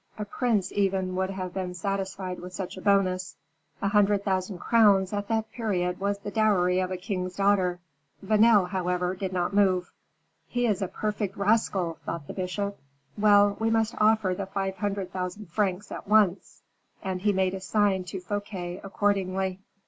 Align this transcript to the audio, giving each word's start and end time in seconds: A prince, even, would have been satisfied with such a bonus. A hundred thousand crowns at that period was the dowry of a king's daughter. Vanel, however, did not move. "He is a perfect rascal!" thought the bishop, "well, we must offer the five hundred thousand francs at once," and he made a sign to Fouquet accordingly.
A 0.17 0.25
prince, 0.25 0.71
even, 0.71 1.15
would 1.15 1.29
have 1.29 1.53
been 1.53 1.75
satisfied 1.75 2.39
with 2.39 2.53
such 2.55 2.75
a 2.75 2.81
bonus. 2.81 3.35
A 3.83 3.89
hundred 3.89 4.25
thousand 4.25 4.57
crowns 4.57 5.13
at 5.13 5.27
that 5.27 5.51
period 5.51 5.99
was 5.99 6.17
the 6.17 6.31
dowry 6.31 6.79
of 6.79 6.89
a 6.89 6.97
king's 6.97 7.35
daughter. 7.35 7.79
Vanel, 8.23 8.67
however, 8.69 9.15
did 9.15 9.31
not 9.31 9.53
move. 9.53 9.91
"He 10.47 10.65
is 10.65 10.81
a 10.81 10.87
perfect 10.87 11.37
rascal!" 11.37 11.99
thought 12.03 12.25
the 12.25 12.33
bishop, 12.33 12.79
"well, 13.15 13.55
we 13.59 13.69
must 13.69 13.93
offer 13.99 14.33
the 14.33 14.47
five 14.47 14.77
hundred 14.77 15.13
thousand 15.13 15.51
francs 15.51 15.91
at 15.91 16.07
once," 16.07 16.63
and 17.03 17.21
he 17.21 17.31
made 17.31 17.53
a 17.53 17.61
sign 17.61 18.03
to 18.05 18.19
Fouquet 18.19 18.81
accordingly. 18.83 19.59